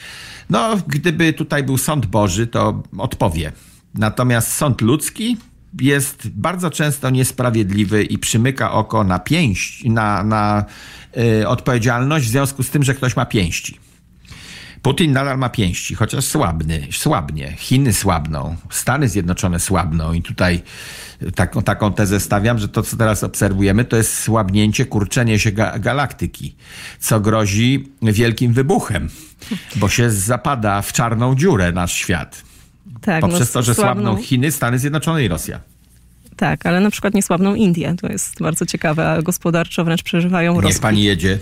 no 0.50 0.76
gdyby 0.86 1.32
tutaj 1.32 1.62
był 1.62 1.78
sąd 1.78 2.06
Boży, 2.06 2.46
to 2.46 2.82
odpowie. 2.98 3.52
Natomiast 3.94 4.52
sąd 4.52 4.80
ludzki 4.80 5.36
jest 5.80 6.28
bardzo 6.28 6.70
często 6.70 7.10
niesprawiedliwy 7.10 8.04
i 8.04 8.18
przymyka 8.18 8.72
oko 8.72 9.04
na 9.04 9.18
pięść, 9.18 9.84
na, 9.84 10.24
na 10.24 10.64
y, 11.40 11.48
odpowiedzialność 11.48 12.26
w 12.26 12.30
związku 12.30 12.62
z 12.62 12.70
tym, 12.70 12.82
że 12.82 12.94
ktoś 12.94 13.16
ma 13.16 13.26
pięści. 13.26 13.78
Putin 14.84 15.12
nadal 15.12 15.38
ma 15.38 15.48
pięści, 15.48 15.94
chociaż 15.94 16.24
słabny, 16.24 16.86
słabnie. 16.92 17.52
Chiny 17.56 17.92
słabną, 17.92 18.56
Stany 18.70 19.08
Zjednoczone 19.08 19.60
słabną 19.60 20.12
i 20.12 20.22
tutaj 20.22 20.62
taką, 21.34 21.62
taką 21.62 21.92
tezę 21.92 22.20
stawiam, 22.20 22.58
że 22.58 22.68
to, 22.68 22.82
co 22.82 22.96
teraz 22.96 23.24
obserwujemy, 23.24 23.84
to 23.84 23.96
jest 23.96 24.18
słabnięcie, 24.18 24.86
kurczenie 24.86 25.38
się 25.38 25.52
ga 25.52 25.78
galaktyki, 25.78 26.56
co 27.00 27.20
grozi 27.20 27.88
wielkim 28.02 28.52
wybuchem, 28.52 29.08
bo 29.76 29.88
się 29.88 30.10
zapada 30.10 30.82
w 30.82 30.92
czarną 30.92 31.34
dziurę 31.34 31.72
nasz 31.72 31.92
świat. 31.92 32.42
Tak, 33.00 33.20
poprzez 33.20 33.54
no, 33.54 33.60
to, 33.60 33.62
że 33.62 33.74
słabną... 33.74 34.04
słabną 34.04 34.22
Chiny, 34.22 34.52
Stany 34.52 34.78
Zjednoczone 34.78 35.24
i 35.24 35.28
Rosja. 35.28 35.60
Tak, 36.36 36.66
ale 36.66 36.80
na 36.80 36.90
przykład 36.90 37.14
nie 37.14 37.22
słabną 37.22 37.54
Indie. 37.54 37.94
To 38.00 38.08
jest 38.08 38.40
bardzo 38.40 38.66
ciekawe, 38.66 39.10
a 39.10 39.22
gospodarczo 39.22 39.84
wręcz 39.84 40.02
przeżywają 40.02 40.54
Niech 40.54 40.62
rozkwit. 40.62 40.82
pani 40.82 41.02
jedzie. 41.02 41.38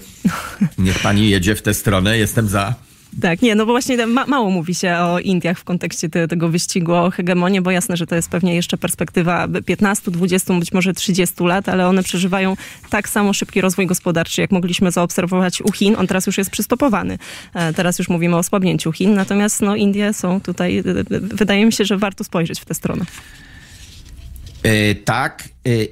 Niech 0.78 0.98
pani 0.98 1.30
jedzie 1.30 1.54
w 1.54 1.62
tę 1.62 1.74
stronę, 1.74 2.18
jestem 2.18 2.48
za. 2.48 2.74
Tak, 3.20 3.42
nie, 3.42 3.54
no 3.54 3.66
bo 3.66 3.72
właśnie 3.72 4.06
ma, 4.06 4.26
mało 4.26 4.50
mówi 4.50 4.74
się 4.74 4.96
o 4.96 5.18
Indiach 5.18 5.58
w 5.58 5.64
kontekście 5.64 6.08
te, 6.08 6.28
tego 6.28 6.48
wyścigu 6.48 6.92
o 6.92 7.10
hegemonię, 7.10 7.62
bo 7.62 7.70
jasne, 7.70 7.96
że 7.96 8.06
to 8.06 8.14
jest 8.14 8.30
pewnie 8.30 8.54
jeszcze 8.54 8.76
perspektywa 8.76 9.48
15, 9.66 10.10
20, 10.10 10.54
być 10.54 10.72
może 10.72 10.92
30 10.92 11.44
lat, 11.44 11.68
ale 11.68 11.88
one 11.88 12.02
przeżywają 12.02 12.56
tak 12.90 13.08
samo 13.08 13.32
szybki 13.32 13.60
rozwój 13.60 13.86
gospodarczy, 13.86 14.40
jak 14.40 14.50
mogliśmy 14.50 14.90
zaobserwować 14.90 15.62
u 15.62 15.72
Chin. 15.72 15.96
On 15.98 16.06
teraz 16.06 16.26
już 16.26 16.38
jest 16.38 16.50
przystopowany. 16.50 17.18
E, 17.54 17.72
teraz 17.72 17.98
już 17.98 18.08
mówimy 18.08 18.36
o 18.36 18.38
osłabnięciu 18.38 18.92
Chin, 18.92 19.14
natomiast 19.14 19.60
no, 19.60 19.76
Indie 19.76 20.14
są 20.14 20.40
tutaj, 20.40 20.78
e, 20.78 20.80
e, 20.80 21.20
wydaje 21.20 21.66
mi 21.66 21.72
się, 21.72 21.84
że 21.84 21.98
warto 21.98 22.24
spojrzeć 22.24 22.60
w 22.60 22.64
tę 22.64 22.74
stronę. 22.74 23.04
tak, 25.04 25.48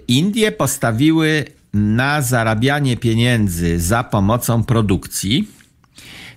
Indie 0.08 0.52
postawiły 0.52 1.44
na 1.74 2.22
zarabianie 2.22 2.96
pieniędzy 2.96 3.80
za 3.80 4.04
pomocą 4.04 4.64
produkcji 4.64 5.59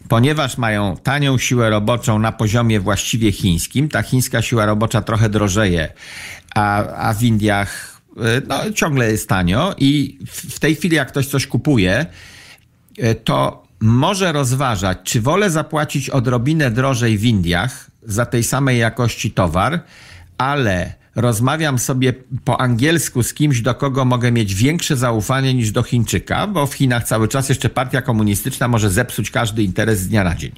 ponieważ 0.10 0.58
mają 0.58 0.98
tanią 0.98 1.38
siłę 1.38 1.70
roboczą 1.70 2.20
na 2.20 2.32
poziomie 2.32 2.80
właściwie 2.80 3.32
chińskim, 3.32 3.90
ta 3.90 4.04
chińska 4.04 4.42
siła 4.42 4.66
robocza 4.66 5.02
trochę 5.02 5.30
drożeje, 5.30 5.94
a, 6.56 6.86
a 6.88 7.14
w 7.14 7.24
Indiach 7.24 8.02
e, 8.18 8.22
no, 8.48 8.72
ciągle 8.72 9.12
jest 9.12 9.30
tanio 9.30 9.76
i 9.78 10.20
w 10.28 10.60
tej 10.60 10.76
chwili 10.76 10.96
jak 10.96 11.08
ktoś 11.08 11.28
coś 11.28 11.48
kupuje, 11.48 12.06
e, 12.98 13.16
to 13.16 13.64
może 13.80 14.32
rozważać, 14.32 14.98
czy 15.04 15.22
wolę 15.22 15.50
zapłacić 15.50 16.10
odrobinę 16.10 16.72
drożej 16.72 17.18
w 17.18 17.26
Indiach 17.26 17.92
za 18.04 18.26
tej 18.26 18.44
samej 18.44 18.80
jakości 18.80 19.32
towar, 19.32 19.80
ale 20.38 21.03
rozmawiam 21.16 21.80
sobie 21.80 22.14
po 22.46 22.62
angielsku 22.62 23.24
z 23.24 23.34
kimś, 23.34 23.62
do 23.62 23.76
kogo 23.76 24.06
mogę 24.06 24.32
mieć 24.32 24.56
większe 24.56 24.98
zaufanie 24.98 25.54
niż 25.54 25.72
do 25.72 25.84
Chińczyka, 25.84 26.48
bo 26.48 26.68
w 26.68 26.74
Chinach 26.74 27.04
cały 27.04 27.28
czas 27.28 27.50
jeszcze 27.50 27.70
partia 27.70 28.02
komunistyczna 28.02 28.68
może 28.68 28.90
zepsuć 28.90 29.32
każdy 29.32 29.64
interes 29.64 30.00
z 30.00 30.08
dnia 30.08 30.24
na 30.24 30.36
dzień. 30.36 30.52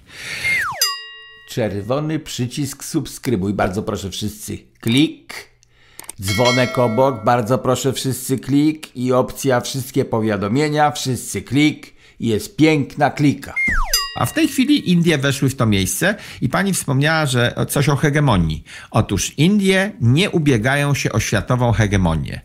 Czerwony 1.50 2.20
przycisk 2.20 2.84
subskrybuj, 2.84 3.54
bardzo 3.54 3.84
proszę 3.84 4.12
wszyscy. 4.12 4.58
Klik. 4.80 5.34
Dzwonek 6.22 6.78
obok, 6.78 7.24
bardzo 7.24 7.58
proszę 7.58 7.94
wszyscy 7.94 8.40
klik 8.40 8.96
i 8.96 9.14
opcja 9.14 9.62
wszystkie 9.62 10.06
powiadomienia, 10.06 10.92
wszyscy 10.92 11.42
klik 11.42 11.94
jest 12.20 12.56
piękna 12.56 13.10
klika. 13.10 13.56
A 14.16 14.26
w 14.26 14.34
tej 14.34 14.48
chwili 14.48 14.92
Indie 14.92 15.18
weszły 15.18 15.50
w 15.50 15.56
to 15.56 15.66
miejsce 15.66 16.16
i 16.42 16.50
pani 16.50 16.74
wspomniała, 16.74 17.26
że 17.26 17.56
coś 17.70 17.90
o 17.90 17.96
hegemonii. 17.96 18.64
Otóż 18.92 19.34
Indie 19.38 19.92
nie 20.02 20.30
ubiegają 20.30 20.94
się 20.94 21.12
o 21.12 21.20
światową 21.20 21.72
hegemonię. 21.72 22.42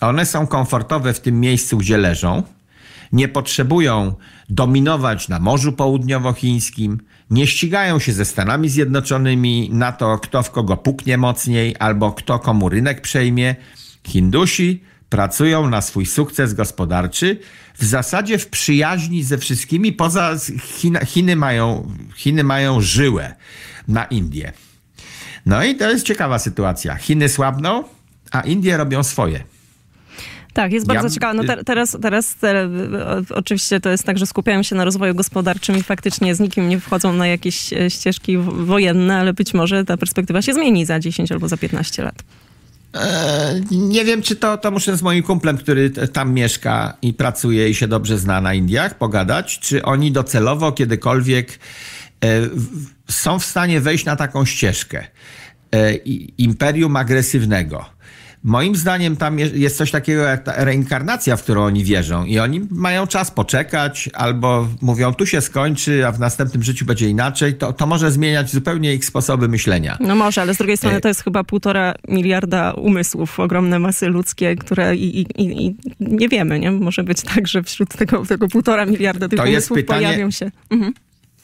One 0.00 0.26
są 0.26 0.46
komfortowe 0.46 1.14
w 1.14 1.20
tym 1.20 1.40
miejscu, 1.40 1.76
gdzie 1.76 1.98
leżą, 1.98 2.42
nie 3.12 3.28
potrzebują 3.28 4.14
dominować 4.48 5.28
na 5.28 5.40
Morzu 5.40 5.72
Południowochińskim, 5.72 7.00
nie 7.30 7.46
ścigają 7.46 7.98
się 7.98 8.12
ze 8.12 8.24
Stanami 8.24 8.68
Zjednoczonymi 8.68 9.68
na 9.72 9.92
to, 9.92 10.18
kto 10.18 10.42
w 10.42 10.50
kogo 10.50 10.76
puknie 10.76 11.18
mocniej 11.18 11.76
albo 11.78 12.12
kto 12.12 12.38
komu 12.38 12.68
rynek 12.68 13.00
przejmie. 13.00 13.56
Hindusi 14.06 14.82
pracują 15.10 15.70
na 15.70 15.80
swój 15.80 16.06
sukces 16.06 16.54
gospodarczy 16.54 17.38
w 17.78 17.84
zasadzie 17.84 18.38
w 18.38 18.46
przyjaźni 18.46 19.22
ze 19.22 19.38
wszystkimi, 19.38 19.92
poza 19.92 20.36
China, 20.60 21.04
Chiny, 21.04 21.36
mają, 21.36 21.92
Chiny 22.14 22.44
mają 22.44 22.80
żyłę 22.80 23.34
na 23.88 24.04
Indię. 24.04 24.52
No 25.46 25.64
i 25.64 25.74
to 25.74 25.90
jest 25.90 26.06
ciekawa 26.06 26.38
sytuacja. 26.38 26.94
Chiny 26.94 27.28
słabną, 27.28 27.84
a 28.30 28.40
Indie 28.40 28.76
robią 28.76 29.02
swoje. 29.02 29.44
Tak, 30.52 30.72
jest 30.72 30.86
bardzo 30.86 31.06
ja... 31.06 31.14
ciekawe. 31.14 31.34
No 31.34 31.44
te, 31.44 31.64
teraz, 31.64 31.96
teraz 32.02 32.34
te, 32.34 32.68
oczywiście 33.30 33.80
to 33.80 33.90
jest 33.90 34.04
tak, 34.04 34.18
że 34.18 34.26
skupiają 34.26 34.62
się 34.62 34.76
na 34.76 34.84
rozwoju 34.84 35.14
gospodarczym 35.14 35.76
i 35.76 35.82
faktycznie 35.82 36.34
z 36.34 36.40
nikim 36.40 36.68
nie 36.68 36.80
wchodzą 36.80 37.12
na 37.12 37.26
jakieś 37.26 37.72
e, 37.72 37.90
ścieżki 37.90 38.38
wojenne, 38.38 39.16
ale 39.16 39.32
być 39.32 39.54
może 39.54 39.84
ta 39.84 39.96
perspektywa 39.96 40.42
się 40.42 40.54
zmieni 40.54 40.86
za 40.86 41.00
10 41.00 41.32
albo 41.32 41.48
za 41.48 41.56
15 41.56 42.02
lat. 42.02 42.22
E, 42.96 43.60
nie 43.70 44.04
wiem, 44.04 44.22
czy 44.22 44.36
to, 44.36 44.58
to 44.58 44.70
muszę 44.70 44.96
z 44.96 45.02
moim 45.02 45.22
kumplem, 45.22 45.58
który 45.58 45.90
tam 45.90 46.32
mieszka 46.32 46.96
i 47.02 47.14
pracuje 47.14 47.68
i 47.70 47.74
się 47.74 47.88
dobrze 47.88 48.18
zna 48.18 48.40
na 48.40 48.54
Indiach, 48.54 48.98
pogadać, 48.98 49.58
czy 49.58 49.82
oni 49.82 50.12
docelowo 50.12 50.72
kiedykolwiek 50.72 51.58
e, 52.24 52.28
są 53.10 53.38
w 53.38 53.44
stanie 53.44 53.80
wejść 53.80 54.04
na 54.04 54.16
taką 54.16 54.44
ścieżkę 54.44 55.06
e, 55.74 55.94
imperium 56.38 56.96
agresywnego 56.96 57.95
Moim 58.42 58.76
zdaniem 58.76 59.16
tam 59.16 59.38
jest 59.38 59.76
coś 59.76 59.90
takiego 59.90 60.22
jak 60.22 60.42
ta 60.42 60.64
reinkarnacja, 60.64 61.36
w 61.36 61.42
którą 61.42 61.64
oni 61.64 61.84
wierzą 61.84 62.24
i 62.24 62.38
oni 62.38 62.60
mają 62.70 63.06
czas 63.06 63.30
poczekać 63.30 64.10
albo 64.14 64.68
mówią, 64.82 65.14
tu 65.14 65.26
się 65.26 65.40
skończy, 65.40 66.06
a 66.06 66.12
w 66.12 66.20
następnym 66.20 66.62
życiu 66.62 66.84
będzie 66.84 67.08
inaczej. 67.08 67.54
To, 67.54 67.72
to 67.72 67.86
może 67.86 68.10
zmieniać 68.10 68.50
zupełnie 68.50 68.94
ich 68.94 69.04
sposoby 69.04 69.48
myślenia. 69.48 69.96
No 70.00 70.14
może, 70.14 70.40
ale 70.40 70.54
z 70.54 70.58
drugiej 70.58 70.76
strony 70.76 70.96
e, 70.96 71.00
to 71.00 71.08
jest 71.08 71.24
chyba 71.24 71.44
półtora 71.44 71.94
miliarda 72.08 72.72
umysłów, 72.72 73.40
ogromne 73.40 73.78
masy 73.78 74.06
ludzkie, 74.06 74.56
które 74.56 74.96
i, 74.96 75.20
i, 75.20 75.66
i 75.66 75.76
nie 76.00 76.28
wiemy, 76.28 76.58
nie? 76.58 76.70
Może 76.70 77.04
być 77.04 77.22
tak, 77.22 77.46
że 77.46 77.62
wśród 77.62 77.96
tego, 77.96 78.26
tego 78.26 78.48
półtora 78.48 78.86
miliarda 78.86 79.28
tych 79.28 79.38
to 79.38 79.44
umysłów 79.44 79.76
pytanie, 79.76 80.06
pojawią 80.06 80.30
się... 80.30 80.50
Mhm. 80.70 80.92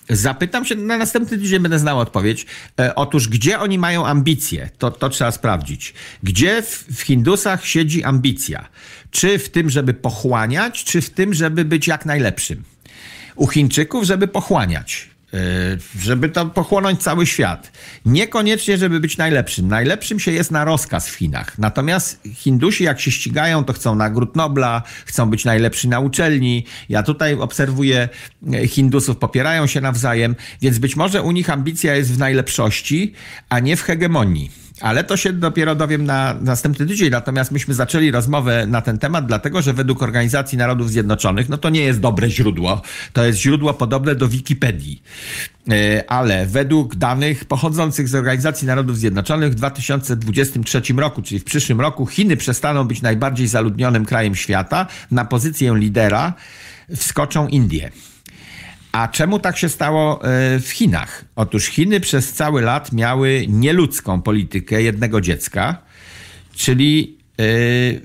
Zapytam 0.09 0.65
się, 0.65 0.75
na 0.75 0.99
następny 0.99 1.39
tydzień 1.39 1.61
będę 1.61 1.79
znał 1.79 1.99
odpowiedź. 1.99 2.47
E, 2.81 2.95
otóż, 2.95 3.29
gdzie 3.29 3.61
oni 3.61 3.79
mają 3.79 4.07
ambicje? 4.07 4.71
To, 4.79 4.91
to 4.91 5.09
trzeba 5.09 5.31
sprawdzić. 5.31 5.95
Gdzie 6.23 6.63
w, 6.63 6.85
w 6.97 7.01
Hindusach 7.01 7.67
siedzi 7.67 8.05
ambicja? 8.05 8.69
Czy 9.11 9.39
w 9.39 9.49
tym, 9.49 9.71
żeby 9.71 9.95
pochłaniać, 9.95 10.85
czy 10.85 11.01
w 11.01 11.11
tym, 11.11 11.35
żeby 11.35 11.65
być 11.65 11.87
jak 11.87 12.07
najlepszym? 12.07 12.65
U 13.37 13.47
Chińczyków, 13.47 14.05
żeby 14.05 14.29
pochłaniać. 14.29 15.12
Żeby 16.01 16.29
to 16.29 16.47
pochłonąć 16.47 17.03
cały 17.03 17.27
świat. 17.27 17.73
Niekoniecznie, 18.07 18.79
żeby 18.79 19.01
być 19.01 19.17
najlepszym. 19.17 19.69
Najlepszym 19.69 20.21
się 20.21 20.33
jest 20.33 20.51
na 20.51 20.65
rozkaz 20.65 21.09
w 21.09 21.15
Chinach. 21.15 21.59
Natomiast 21.59 22.21
Hindusi, 22.35 22.85
jak 22.85 23.01
się 23.01 23.11
ścigają, 23.11 23.65
to 23.65 23.73
chcą 23.73 23.95
nagród 23.95 24.37
Nobla, 24.37 24.83
chcą 25.07 25.31
być 25.31 25.45
najlepsi 25.45 25.89
na 25.89 26.01
uczelni. 26.01 26.65
Ja 26.89 27.03
tutaj 27.03 27.35
obserwuję 27.35 28.09
e, 28.53 28.69
Hindusów, 28.69 29.17
popierają 29.17 29.67
się 29.67 29.81
nawzajem, 29.81 30.37
więc 30.61 30.79
być 30.79 30.97
może 30.97 31.23
u 31.23 31.33
nich 31.33 31.51
ambicja 31.51 31.95
jest 31.95 32.13
w 32.13 32.19
najlepszości, 32.19 33.13
a 33.49 33.61
nie 33.61 33.77
w 33.77 33.83
hegemonii. 33.83 34.62
Ale 34.83 35.05
to 35.05 35.17
się 35.17 35.33
dopiero 35.33 35.75
dowiem 35.75 36.05
na 36.05 36.35
następny 36.41 36.87
tydzień. 36.87 37.11
Natomiast 37.11 37.51
myśmy 37.51 37.75
zaczęli 37.75 38.11
rozmowę 38.11 38.67
na 38.67 38.81
ten 38.81 38.99
temat, 38.99 39.27
dlatego 39.27 39.63
że 39.63 39.73
według 39.73 40.03
Organizacji 40.03 40.59
Narodów 40.59 40.91
Zjednoczonych, 40.91 41.49
no 41.49 41.59
to 41.59 41.71
nie 41.71 41.81
jest 41.81 42.01
dobre 42.01 42.31
źródło. 42.31 42.83
To 43.13 43.25
jest 43.25 43.39
źródło 43.39 43.75
podobne 43.75 44.15
do 44.15 44.29
Wikipedii. 44.29 45.03
E, 45.71 46.11
ale 46.11 46.47
według 46.47 46.97
danych 46.97 47.45
pochodzących 47.45 48.09
z 48.09 48.15
Organizacji 48.15 48.67
Narodów 48.67 48.99
Zjednoczonych 48.99 49.53
w 49.53 49.55
2023 49.55 50.83
roku, 50.97 51.23
czyli 51.23 51.41
w 51.41 51.45
przyszłym 51.45 51.81
roku, 51.81 52.07
Chiny 52.07 52.37
przestaną 52.37 52.85
być 52.85 53.03
najbardziej 53.03 53.49
zaludnionym 53.49 54.05
krajem 54.05 54.35
świata. 54.35 54.87
Na 55.11 55.25
pozycję 55.25 55.75
lidera 55.77 56.33
wskoczą 56.97 57.49
Indie. 57.49 57.91
A 58.93 59.09
czemu 59.09 59.39
tak 59.39 59.59
się 59.59 59.69
stało 59.69 60.25
e, 60.25 60.61
w 60.61 60.69
Chinach? 60.71 61.25
Otóż 61.37 61.67
Chiny 61.67 62.01
przez 62.01 62.33
cały 62.33 62.63
lat 62.63 62.93
miały 62.93 63.45
nieludzką 63.49 64.23
politykę 64.23 64.83
jednego 64.83 65.21
dziecka, 65.21 65.77
czyli 66.55 67.19
e, 67.39 67.45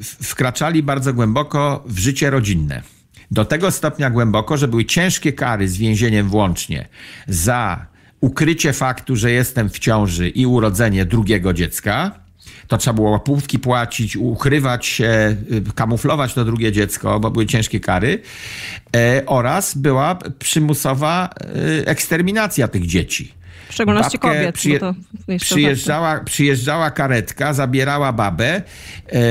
wkraczali 0.03 0.83
bardzo 0.83 1.13
głęboko 1.13 1.83
w 1.85 1.99
życie 1.99 2.29
rodzinne. 2.29 2.81
Do 3.31 3.45
tego 3.45 3.71
stopnia 3.71 4.09
głęboko, 4.09 4.57
że 4.57 4.67
były 4.67 4.85
ciężkie 4.85 5.33
kary 5.33 5.67
z 5.67 5.77
więzieniem 5.77 6.29
włącznie 6.29 6.87
za 7.27 7.85
ukrycie 8.21 8.73
faktu, 8.73 9.15
że 9.15 9.31
jestem 9.31 9.69
w 9.69 9.79
ciąży 9.79 10.29
i 10.29 10.45
urodzenie 10.45 11.05
drugiego 11.05 11.53
dziecka, 11.53 12.26
to 12.67 12.77
trzeba 12.77 12.93
było 12.93 13.09
łapówki 13.09 13.59
płacić, 13.59 14.17
ukrywać 14.17 14.85
się, 14.85 15.35
y, 15.51 15.73
kamuflować 15.75 16.33
to 16.33 16.45
drugie 16.45 16.71
dziecko, 16.71 17.19
bo 17.19 17.31
były 17.31 17.45
ciężkie 17.45 17.79
kary. 17.79 18.21
E, 18.95 19.23
oraz 19.25 19.77
była 19.77 20.19
przymusowa 20.39 21.29
y, 21.81 21.87
eksterminacja 21.87 22.67
tych 22.67 22.85
dzieci. 22.85 23.37
W 23.69 23.73
szczególności 23.73 24.17
babkę 24.17 24.37
kobiet. 24.37 24.55
Przyje 24.55 24.79
przyjeżdżała, 25.39 26.19
przyjeżdżała 26.19 26.91
karetka, 26.91 27.53
zabierała 27.53 28.13
babę 28.13 28.61
e, 29.07 29.21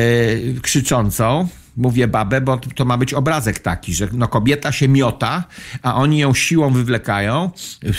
krzyczącą. 0.62 1.48
Mówię 1.76 2.08
babę, 2.08 2.40
bo 2.40 2.56
to 2.74 2.84
ma 2.84 2.98
być 2.98 3.14
obrazek 3.14 3.58
taki, 3.58 3.94
że 3.94 4.08
no 4.12 4.28
kobieta 4.28 4.72
się 4.72 4.88
miota, 4.88 5.44
a 5.82 5.94
oni 5.94 6.18
ją 6.18 6.34
siłą 6.34 6.70
wywlekają, 6.72 7.50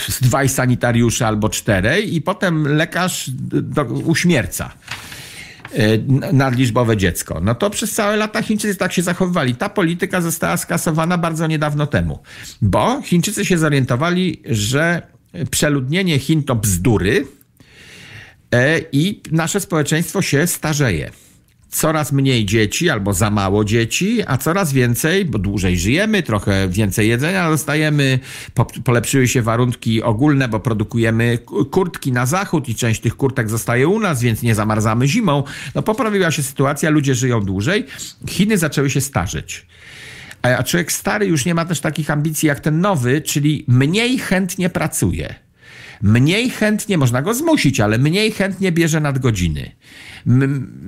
z 0.08 0.20
dwaj 0.20 0.48
sanitariusze 0.48 1.26
albo 1.26 1.48
czterej 1.48 2.14
i 2.14 2.22
potem 2.22 2.76
lekarz 2.76 3.30
do, 3.30 3.84
uśmierca. 3.84 4.70
E, 5.72 5.98
nadliczbowe 6.32 6.96
dziecko. 6.96 7.40
No 7.40 7.54
to 7.54 7.70
przez 7.70 7.92
całe 7.92 8.16
lata 8.16 8.42
Chińczycy 8.42 8.76
tak 8.76 8.92
się 8.92 9.02
zachowywali. 9.02 9.54
Ta 9.54 9.68
polityka 9.68 10.20
została 10.20 10.56
skasowana 10.56 11.18
bardzo 11.18 11.46
niedawno 11.46 11.86
temu, 11.86 12.18
bo 12.62 13.02
Chińczycy 13.02 13.44
się 13.44 13.58
zorientowali, 13.58 14.42
że 14.44 15.02
przeludnienie 15.50 16.18
Chin 16.18 16.42
to 16.42 16.54
bzdury 16.54 17.26
e, 18.54 18.80
i 18.92 19.22
nasze 19.32 19.60
społeczeństwo 19.60 20.22
się 20.22 20.46
starzeje 20.46 21.10
coraz 21.68 22.12
mniej 22.12 22.46
dzieci 22.46 22.90
albo 22.90 23.12
za 23.12 23.30
mało 23.30 23.64
dzieci, 23.64 24.22
a 24.26 24.36
coraz 24.36 24.72
więcej, 24.72 25.24
bo 25.24 25.38
dłużej 25.38 25.78
żyjemy, 25.78 26.22
trochę 26.22 26.68
więcej 26.68 27.08
jedzenia 27.08 27.50
dostajemy, 27.50 28.18
polepszyły 28.84 29.28
się 29.28 29.42
warunki 29.42 30.02
ogólne, 30.02 30.48
bo 30.48 30.60
produkujemy 30.60 31.38
kurtki 31.70 32.12
na 32.12 32.26
zachód 32.26 32.68
i 32.68 32.74
część 32.74 33.00
tych 33.00 33.16
kurtek 33.16 33.50
zostaje 33.50 33.88
u 33.88 34.00
nas, 34.00 34.22
więc 34.22 34.42
nie 34.42 34.54
zamarzamy 34.54 35.08
zimą. 35.08 35.44
No 35.74 35.82
poprawiła 35.82 36.30
się 36.30 36.42
sytuacja, 36.42 36.90
ludzie 36.90 37.14
żyją 37.14 37.40
dłużej. 37.40 37.86
Chiny 38.28 38.58
zaczęły 38.58 38.90
się 38.90 39.00
starzeć. 39.00 39.66
A 40.42 40.62
człowiek 40.62 40.92
stary 40.92 41.26
już 41.26 41.44
nie 41.44 41.54
ma 41.54 41.64
też 41.64 41.80
takich 41.80 42.10
ambicji 42.10 42.46
jak 42.46 42.60
ten 42.60 42.80
nowy, 42.80 43.22
czyli 43.22 43.64
mniej 43.68 44.18
chętnie 44.18 44.70
pracuje. 44.70 45.47
Mniej 46.02 46.50
chętnie, 46.50 46.98
można 46.98 47.22
go 47.22 47.34
zmusić, 47.34 47.80
ale 47.80 47.98
mniej 47.98 48.32
chętnie 48.32 48.72
bierze 48.72 49.00
nadgodziny 49.00 49.70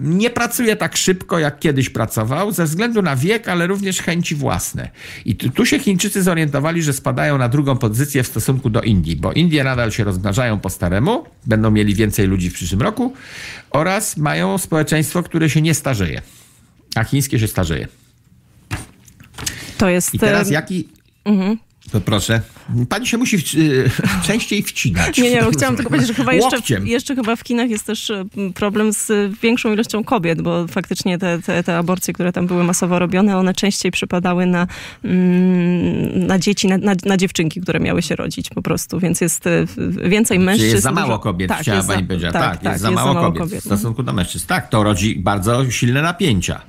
nie 0.02 0.30
pracuje 0.30 0.76
tak 0.76 0.96
szybko, 0.96 1.38
jak 1.38 1.58
kiedyś 1.58 1.90
pracował, 1.90 2.52
ze 2.52 2.64
względu 2.64 3.02
na 3.02 3.16
wiek, 3.16 3.48
ale 3.48 3.66
również 3.66 4.02
chęci 4.02 4.34
własne. 4.34 4.90
I 5.24 5.36
tu, 5.36 5.50
tu 5.50 5.66
się 5.66 5.78
Chińczycy 5.78 6.22
zorientowali, 6.22 6.82
że 6.82 6.92
spadają 6.92 7.38
na 7.38 7.48
drugą 7.48 7.76
pozycję 7.76 8.22
w 8.22 8.26
stosunku 8.26 8.70
do 8.70 8.82
Indii, 8.82 9.16
bo 9.16 9.32
Indie 9.32 9.64
nadal 9.64 9.90
się 9.90 10.04
rozmnażają 10.04 10.60
po 10.60 10.70
staremu, 10.70 11.24
będą 11.46 11.70
mieli 11.70 11.94
więcej 11.94 12.26
ludzi 12.26 12.50
w 12.50 12.54
przyszłym 12.54 12.82
roku 12.82 13.12
oraz 13.70 14.16
mają 14.16 14.58
społeczeństwo, 14.58 15.22
które 15.22 15.50
się 15.50 15.62
nie 15.62 15.74
starzeje, 15.74 16.22
a 16.94 17.04
chińskie 17.04 17.38
się 17.38 17.48
starzeje. 17.48 17.88
To 19.78 19.88
jest. 19.88 20.14
I 20.14 20.18
teraz 20.18 20.50
jaki. 20.50 20.88
Mhm. 21.24 21.58
To 21.92 22.00
proszę. 22.00 22.40
Pani 22.88 23.06
się 23.06 23.18
musi 23.18 23.38
w, 23.38 23.44
częściej 24.26 24.62
wcinać. 24.62 25.18
Nie, 25.18 25.30
nie, 25.30 25.42
bo 25.42 25.50
chciałam 25.50 25.76
tylko 25.76 25.90
powiedzieć, 25.90 26.08
że 26.08 26.14
chyba 26.14 26.32
jeszcze, 26.32 26.56
jeszcze 26.84 27.14
chyba 27.14 27.36
w 27.36 27.44
kinach 27.44 27.70
jest 27.70 27.86
też 27.86 28.10
e, 28.10 28.24
problem 28.54 28.92
z 28.92 29.12
większą 29.42 29.72
ilością 29.72 30.04
kobiet, 30.04 30.42
bo 30.42 30.66
faktycznie 30.66 31.18
te, 31.18 31.42
te, 31.42 31.62
te 31.62 31.76
aborcje, 31.76 32.14
które 32.14 32.32
tam 32.32 32.46
były 32.46 32.64
masowo 32.64 32.98
robione, 32.98 33.38
one 33.38 33.54
częściej 33.54 33.92
przypadały 33.92 34.46
na, 34.46 34.66
mm, 35.04 36.26
na 36.26 36.38
dzieci, 36.38 36.68
na, 36.68 36.78
na, 36.78 36.94
na 37.04 37.16
dziewczynki, 37.16 37.60
które 37.60 37.80
miały 37.80 38.02
się 38.02 38.16
rodzić 38.16 38.50
po 38.50 38.62
prostu, 38.62 39.00
więc 39.00 39.20
jest 39.20 39.46
e, 39.46 39.66
więcej 40.08 40.38
mężczyzn. 40.38 40.62
Czyli 40.62 40.72
jest 40.72 40.84
za 40.84 40.92
mało 40.92 41.18
kobiet, 41.18 41.48
tak, 41.48 41.60
chciała 41.60 41.82
pani 41.82 42.06
powiedzieć. 42.06 42.32
Tak, 42.32 42.42
tak, 42.42 42.52
jest, 42.52 42.62
tak, 42.64 42.78
za, 42.78 42.88
jest 42.88 42.96
mało 42.96 43.08
za 43.08 43.14
mało 43.14 43.26
kobiet, 43.26 43.42
kobiet 43.42 43.60
w 43.60 43.64
stosunku 43.64 44.02
do 44.02 44.12
mężczyzn. 44.12 44.46
Tak, 44.46 44.68
to 44.68 44.82
rodzi 44.82 45.16
bardzo 45.16 45.70
silne 45.70 46.02
napięcia 46.02 46.60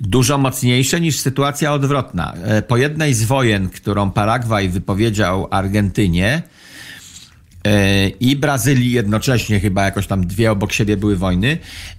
dużo 0.00 0.38
mocniejsze 0.38 1.00
niż 1.00 1.18
sytuacja 1.18 1.72
odwrotna. 1.72 2.34
E, 2.44 2.62
po 2.62 2.76
jednej 2.76 3.14
z 3.14 3.24
wojen, 3.24 3.68
którą 3.68 4.10
Paragwaj 4.10 4.68
wypowiedział 4.68 5.48
Argentynie 5.50 6.42
e, 7.64 8.08
i 8.08 8.36
Brazylii 8.36 8.92
jednocześnie, 8.92 9.60
chyba 9.60 9.84
jakoś 9.84 10.06
tam 10.06 10.26
dwie 10.26 10.52
obok 10.52 10.72
siebie 10.72 10.96
były 10.96 11.16
wojny, 11.16 11.58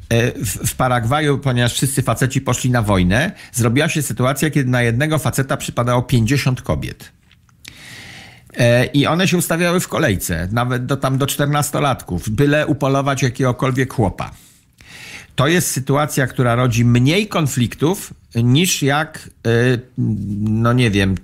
e, 0.10 0.32
w, 0.46 0.76
Paragwaju, 0.76 1.38
ponieważ 1.38 1.74
wszyscy 1.74 2.02
faceci 2.02 2.42
poszli 2.42 2.70
na 2.70 2.82
wojnę, 2.82 3.32
zrobiła 3.54 3.90
się 3.90 4.02
sytuacja, 4.02 4.50
kiedy 4.50 4.70
na 4.70 4.82
jednego 4.82 5.18
faceta 5.18 5.58
przypadało 5.58 6.02
50 6.02 6.62
kobiet. 6.62 7.12
I 8.94 9.08
one 9.08 9.28
się 9.28 9.38
ustawiały 9.38 9.80
w 9.80 9.88
kolejce, 9.88 10.48
nawet 10.52 10.86
do, 10.86 10.98
tam 10.98 11.18
do 11.18 11.26
14-latków, 11.26 12.30
byle 12.30 12.68
upolować 12.68 13.24
jakiegokolwiek 13.24 13.94
chłopa 13.94 14.32
to 15.36 15.48
jest 15.48 15.72
sytuacja, 15.72 16.28
która 16.28 16.56
rodzi 16.56 16.86
mniej 16.86 17.28
konfliktów 17.28 18.14
niż 18.36 18.84
jak, 18.84 19.30
y, 19.48 19.80
no 20.38 20.74
nie 20.74 20.92
wiem, 20.92 21.16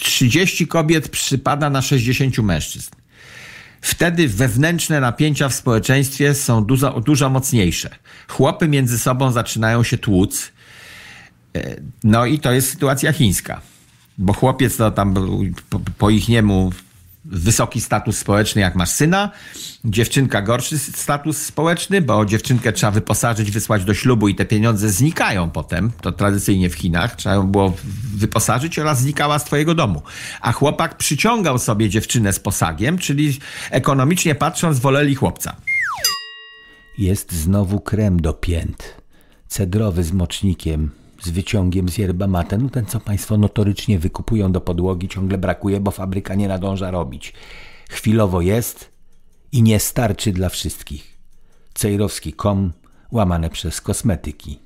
30 0.00 0.66
kobiet 0.66 1.08
przypada 1.08 1.70
na 1.70 1.82
60 1.82 2.38
mężczyzn. 2.38 2.90
Wtedy 3.80 4.28
wewnętrzne 4.28 5.00
napięcia 5.00 5.48
w 5.48 5.54
społeczeństwie 5.54 6.34
są 6.34 6.64
dużo, 6.64 7.00
dużo 7.00 7.30
mocniejsze. 7.30 7.90
Chłopy 8.28 8.68
między 8.68 8.98
sobą 8.98 9.32
zaczynają 9.32 9.82
się 9.82 9.98
tłuc. 9.98 10.52
Y, 11.56 11.82
no 12.04 12.26
i 12.26 12.38
to 12.38 12.52
jest 12.52 12.70
sytuacja 12.70 13.12
chińska. 13.12 13.60
Bo 14.18 14.32
chłopiec 14.32 14.76
to 14.76 14.90
tam 14.90 15.14
po, 15.70 15.80
po 15.98 16.10
ich 16.10 16.28
niemu 16.28 16.72
wysoki 17.24 17.80
status 17.80 18.18
społeczny, 18.18 18.62
jak 18.62 18.74
masz 18.74 18.90
syna, 18.90 19.30
dziewczynka 19.84 20.42
gorszy 20.42 20.78
status 20.78 21.36
społeczny, 21.36 22.00
bo 22.00 22.24
dziewczynkę 22.24 22.72
trzeba 22.72 22.90
wyposażyć, 22.90 23.50
wysłać 23.50 23.84
do 23.84 23.94
ślubu 23.94 24.28
i 24.28 24.34
te 24.34 24.44
pieniądze 24.44 24.90
znikają 24.90 25.50
potem, 25.50 25.92
to 26.00 26.12
tradycyjnie 26.12 26.70
w 26.70 26.74
Chinach, 26.74 27.16
trzeba 27.16 27.34
ją 27.34 27.46
było 27.46 27.74
wyposażyć 28.14 28.78
oraz 28.78 29.00
znikała 29.00 29.38
z 29.38 29.44
twojego 29.44 29.74
domu. 29.74 30.02
A 30.40 30.52
chłopak 30.52 30.96
przyciągał 30.96 31.58
sobie 31.58 31.88
dziewczynę 31.88 32.32
z 32.32 32.40
posagiem, 32.40 32.98
czyli 32.98 33.38
ekonomicznie 33.70 34.34
patrząc 34.34 34.78
woleli 34.78 35.14
chłopca. 35.14 35.56
Jest 36.98 37.32
znowu 37.32 37.80
krem 37.80 38.20
do 38.20 38.32
pięt, 38.32 38.96
cedrowy 39.48 40.04
z 40.04 40.12
mocznikiem, 40.12 40.90
z 41.24 41.30
wyciągiem 41.30 41.88
z 41.88 41.98
yerba 41.98 42.26
mate, 42.26 42.58
no 42.58 42.68
ten 42.68 42.86
co 42.86 43.00
Państwo 43.00 43.36
notorycznie 43.36 43.98
wykupują 43.98 44.52
do 44.52 44.60
podłogi, 44.60 45.08
ciągle 45.08 45.38
brakuje, 45.38 45.80
bo 45.80 45.90
fabryka 45.90 46.34
nie 46.34 46.48
nadąża 46.48 46.90
robić. 46.90 47.32
Chwilowo 47.90 48.40
jest 48.40 48.88
i 49.52 49.62
nie 49.62 49.80
starczy 49.80 50.32
dla 50.32 50.48
wszystkich. 50.48 51.18
Cejrowski.com 51.74 52.72
łamane 53.12 53.50
przez 53.50 53.80
kosmetyki. 53.80 54.58